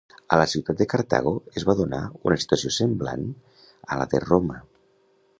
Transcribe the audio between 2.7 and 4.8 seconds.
semblant a la de Roma.